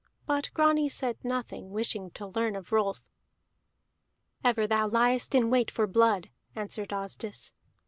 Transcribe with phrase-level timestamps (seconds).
[0.25, 3.03] But Grani said nothing, wishing to learn of Rolf.
[4.43, 7.53] "Ever thou liest in wait for blood," answered Asdis.